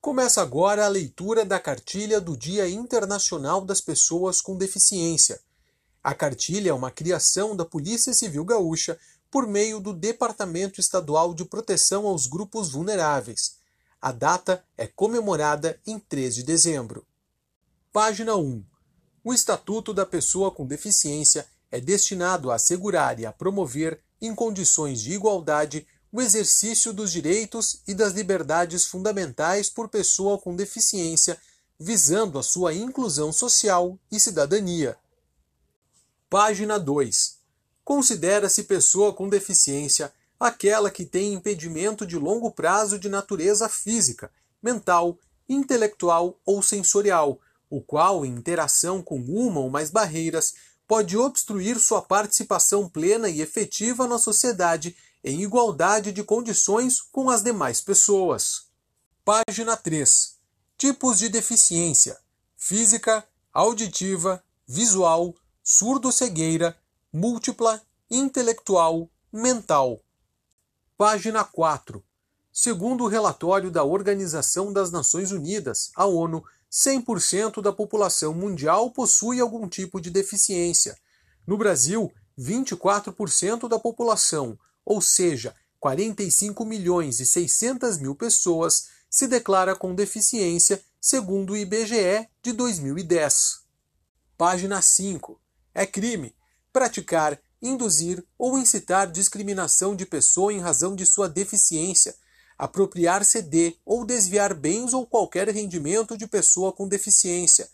Começa 0.00 0.40
agora 0.40 0.86
a 0.86 0.88
leitura 0.88 1.44
da 1.44 1.60
cartilha 1.60 2.22
do 2.22 2.34
Dia 2.34 2.66
Internacional 2.66 3.60
das 3.60 3.82
Pessoas 3.82 4.40
com 4.40 4.56
Deficiência. 4.56 5.38
A 6.02 6.14
cartilha 6.14 6.70
é 6.70 6.72
uma 6.72 6.90
criação 6.90 7.54
da 7.54 7.66
Polícia 7.66 8.14
Civil 8.14 8.42
Gaúcha 8.42 8.98
por 9.30 9.46
meio 9.46 9.78
do 9.78 9.92
Departamento 9.92 10.80
Estadual 10.80 11.34
de 11.34 11.44
Proteção 11.44 12.06
aos 12.06 12.26
Grupos 12.26 12.70
Vulneráveis. 12.70 13.56
A 14.00 14.10
data 14.10 14.64
é 14.74 14.86
comemorada 14.86 15.78
em 15.86 15.98
3 15.98 16.36
de 16.36 16.44
dezembro. 16.44 17.06
Página 17.92 18.34
1. 18.34 18.64
O 19.22 19.34
Estatuto 19.34 19.92
da 19.92 20.06
Pessoa 20.06 20.50
com 20.50 20.66
Deficiência 20.66 21.46
é 21.70 21.78
destinado 21.78 22.50
a 22.50 22.54
assegurar 22.54 23.20
e 23.20 23.26
a 23.26 23.32
promover, 23.32 24.02
em 24.18 24.34
condições 24.34 25.02
de 25.02 25.12
igualdade, 25.12 25.86
o 26.12 26.20
exercício 26.20 26.92
dos 26.92 27.12
direitos 27.12 27.82
e 27.86 27.94
das 27.94 28.12
liberdades 28.12 28.84
fundamentais 28.86 29.70
por 29.70 29.88
pessoa 29.88 30.38
com 30.38 30.56
deficiência, 30.56 31.38
visando 31.78 32.38
a 32.38 32.42
sua 32.42 32.74
inclusão 32.74 33.32
social 33.32 33.98
e 34.10 34.18
cidadania. 34.18 34.96
Página 36.28 36.78
2. 36.78 37.38
Considera-se 37.84 38.64
pessoa 38.64 39.12
com 39.12 39.28
deficiência 39.28 40.12
aquela 40.38 40.90
que 40.90 41.04
tem 41.04 41.34
impedimento 41.34 42.06
de 42.06 42.16
longo 42.16 42.50
prazo 42.50 42.98
de 42.98 43.08
natureza 43.08 43.68
física, 43.68 44.32
mental, 44.62 45.18
intelectual 45.48 46.38
ou 46.44 46.62
sensorial, 46.62 47.40
o 47.68 47.80
qual, 47.80 48.24
em 48.24 48.30
interação 48.30 49.02
com 49.02 49.20
uma 49.20 49.60
ou 49.60 49.70
mais 49.70 49.90
barreiras, 49.90 50.54
pode 50.88 51.16
obstruir 51.16 51.78
sua 51.78 52.02
participação 52.02 52.88
plena 52.88 53.28
e 53.28 53.40
efetiva 53.40 54.08
na 54.08 54.18
sociedade 54.18 54.96
em 55.22 55.42
igualdade 55.42 56.12
de 56.12 56.22
condições 56.24 57.00
com 57.00 57.28
as 57.28 57.42
demais 57.42 57.80
pessoas. 57.80 58.68
Página 59.24 59.76
3. 59.76 60.36
Tipos 60.78 61.18
de 61.18 61.28
deficiência: 61.28 62.18
física, 62.56 63.26
auditiva, 63.52 64.42
visual, 64.66 65.34
surdo-cegueira, 65.62 66.76
múltipla, 67.12 67.82
intelectual, 68.10 69.10
mental. 69.32 70.00
Página 70.96 71.44
4. 71.44 72.02
Segundo 72.52 73.04
o 73.04 73.08
relatório 73.08 73.70
da 73.70 73.84
Organização 73.84 74.72
das 74.72 74.90
Nações 74.90 75.30
Unidas, 75.32 75.90
a 75.94 76.06
ONU, 76.06 76.44
100% 76.70 77.60
da 77.60 77.72
população 77.72 78.32
mundial 78.32 78.90
possui 78.90 79.40
algum 79.40 79.68
tipo 79.68 80.00
de 80.00 80.10
deficiência. 80.10 80.96
No 81.46 81.56
Brasil, 81.56 82.12
24% 82.38 83.68
da 83.68 83.78
população, 83.78 84.58
ou 84.90 85.00
seja, 85.00 85.54
45 85.78 86.64
milhões 86.64 87.20
e 87.20 87.24
600 87.24 87.98
mil 87.98 88.12
pessoas, 88.12 88.88
se 89.08 89.28
declara 89.28 89.76
com 89.76 89.94
deficiência, 89.94 90.82
segundo 91.00 91.52
o 91.52 91.56
IBGE 91.56 92.28
de 92.42 92.52
2010. 92.52 93.60
Página 94.36 94.82
5. 94.82 95.40
É 95.72 95.86
crime 95.86 96.34
praticar, 96.72 97.40
induzir 97.62 98.24
ou 98.36 98.58
incitar 98.58 99.08
discriminação 99.08 99.94
de 99.94 100.04
pessoa 100.04 100.52
em 100.52 100.58
razão 100.58 100.96
de 100.96 101.06
sua 101.06 101.28
deficiência, 101.28 102.16
apropriar-se 102.58 103.42
de 103.42 103.76
ou 103.86 104.04
desviar 104.04 104.52
bens 104.54 104.92
ou 104.92 105.06
qualquer 105.06 105.48
rendimento 105.50 106.18
de 106.18 106.26
pessoa 106.26 106.72
com 106.72 106.88
deficiência, 106.88 107.68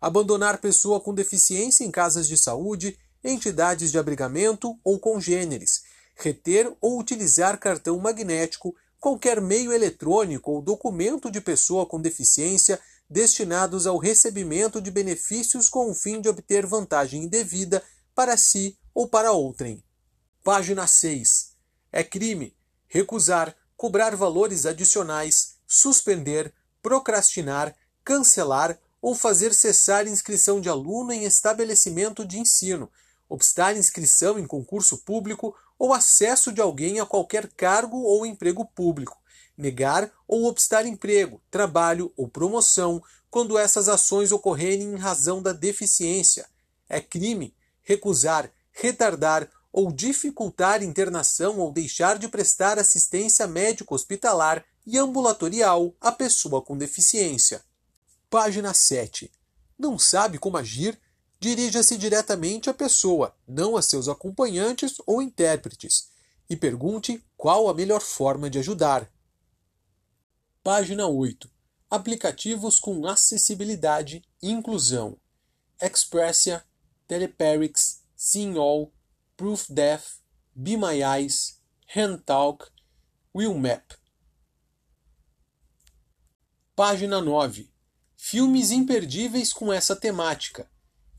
abandonar 0.00 0.56
pessoa 0.56 0.98
com 1.00 1.12
deficiência 1.12 1.84
em 1.84 1.90
casas 1.90 2.26
de 2.26 2.38
saúde, 2.38 2.98
entidades 3.22 3.92
de 3.92 3.98
abrigamento 3.98 4.74
ou 4.82 4.98
congêneres, 4.98 5.91
reter 6.22 6.72
ou 6.80 6.98
utilizar 6.98 7.58
cartão 7.58 7.98
magnético, 7.98 8.74
qualquer 9.00 9.40
meio 9.40 9.72
eletrônico 9.72 10.52
ou 10.52 10.62
documento 10.62 11.30
de 11.30 11.40
pessoa 11.40 11.84
com 11.84 12.00
deficiência 12.00 12.80
destinados 13.10 13.86
ao 13.86 13.98
recebimento 13.98 14.80
de 14.80 14.90
benefícios 14.90 15.68
com 15.68 15.90
o 15.90 15.94
fim 15.94 16.20
de 16.20 16.28
obter 16.28 16.64
vantagem 16.64 17.24
indevida 17.24 17.82
para 18.14 18.36
si 18.36 18.78
ou 18.94 19.08
para 19.08 19.32
outrem. 19.32 19.82
Página 20.42 20.86
6. 20.86 21.52
É 21.90 22.02
crime 22.02 22.56
recusar, 22.88 23.56
cobrar 23.76 24.14
valores 24.14 24.66
adicionais, 24.66 25.56
suspender, 25.66 26.52
procrastinar, 26.82 27.74
cancelar 28.04 28.78
ou 29.00 29.14
fazer 29.14 29.54
cessar 29.54 30.06
inscrição 30.06 30.60
de 30.60 30.68
aluno 30.68 31.10
em 31.12 31.24
estabelecimento 31.24 32.24
de 32.24 32.38
ensino, 32.38 32.90
obstar 33.28 33.76
inscrição 33.76 34.38
em 34.38 34.46
concurso 34.46 34.98
público 34.98 35.56
ou 35.82 35.92
acesso 35.92 36.52
de 36.52 36.60
alguém 36.60 37.00
a 37.00 37.04
qualquer 37.04 37.48
cargo 37.56 38.02
ou 38.02 38.24
emprego 38.24 38.64
público, 38.64 39.20
negar 39.58 40.12
ou 40.28 40.44
obstar 40.44 40.86
emprego, 40.86 41.42
trabalho 41.50 42.12
ou 42.16 42.28
promoção 42.28 43.02
quando 43.28 43.58
essas 43.58 43.88
ações 43.88 44.30
ocorrerem 44.30 44.92
em 44.92 44.96
razão 44.96 45.42
da 45.42 45.52
deficiência. 45.52 46.48
É 46.88 47.00
crime 47.00 47.52
recusar, 47.82 48.48
retardar 48.70 49.50
ou 49.72 49.90
dificultar 49.90 50.84
internação 50.84 51.58
ou 51.58 51.72
deixar 51.72 52.16
de 52.16 52.28
prestar 52.28 52.78
assistência 52.78 53.48
médico-hospitalar 53.48 54.64
e 54.86 54.96
ambulatorial 54.96 55.96
à 56.00 56.12
pessoa 56.12 56.62
com 56.62 56.78
deficiência. 56.78 57.60
Página 58.30 58.72
7. 58.72 59.32
Não 59.76 59.98
sabe 59.98 60.38
como 60.38 60.56
agir? 60.56 60.96
Dirija-se 61.42 61.98
diretamente 61.98 62.70
à 62.70 62.74
pessoa, 62.74 63.34
não 63.48 63.76
a 63.76 63.82
seus 63.82 64.06
acompanhantes 64.06 64.94
ou 65.04 65.20
intérpretes, 65.20 66.08
e 66.48 66.54
pergunte 66.54 67.20
qual 67.36 67.68
a 67.68 67.74
melhor 67.74 68.00
forma 68.00 68.48
de 68.48 68.60
ajudar. 68.60 69.10
Página 70.62 71.08
8. 71.08 71.50
Aplicativos 71.90 72.78
com 72.78 73.04
acessibilidade 73.08 74.22
e 74.40 74.52
inclusão. 74.52 75.18
Expressia, 75.80 76.64
Teleperix, 77.08 78.04
Seeing 78.14 78.56
All, 78.56 78.92
ProofDef, 79.36 80.18
Be 80.54 80.76
My 80.76 81.02
Eyes, 81.02 81.60
HandTalk, 81.92 82.70
WillMap. 83.34 83.96
Página 86.76 87.20
9. 87.20 87.68
Filmes 88.16 88.70
imperdíveis 88.70 89.52
com 89.52 89.72
essa 89.72 89.96
temática. 89.96 90.70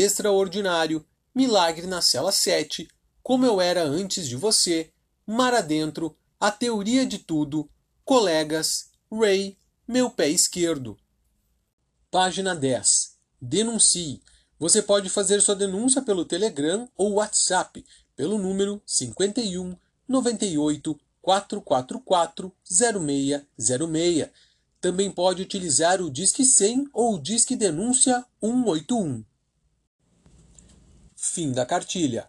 Extraordinário, 0.00 1.04
Milagre 1.34 1.86
na 1.86 2.00
Cela 2.00 2.32
7, 2.32 2.88
Como 3.22 3.44
Eu 3.46 3.60
Era 3.60 3.82
Antes 3.82 4.28
de 4.28 4.36
Você, 4.36 4.90
Mar 5.26 5.54
Adentro, 5.54 6.16
A 6.40 6.50
Teoria 6.50 7.04
de 7.04 7.18
Tudo, 7.18 7.68
Colegas, 8.04 8.90
Ray, 9.10 9.58
Meu 9.86 10.10
Pé 10.10 10.28
Esquerdo. 10.28 10.98
Página 12.10 12.54
10. 12.54 13.16
Denuncie. 13.40 14.22
Você 14.58 14.80
pode 14.80 15.08
fazer 15.10 15.40
sua 15.42 15.54
denúncia 15.54 16.00
pelo 16.00 16.24
Telegram 16.24 16.88
ou 16.96 17.14
WhatsApp 17.14 17.84
pelo 18.16 18.38
número 18.38 18.80
51 18.86 19.76
98 20.08 20.98
444 21.20 22.52
0606. 22.64 24.30
Também 24.80 25.10
pode 25.10 25.42
utilizar 25.42 26.00
o 26.00 26.10
Disque 26.10 26.44
100 26.44 26.88
ou 26.92 27.14
o 27.14 27.20
Disque 27.20 27.56
Denúncia 27.56 28.24
181. 28.40 29.24
Fim 31.16 31.52
da 31.52 31.64
cartilha. 31.64 32.28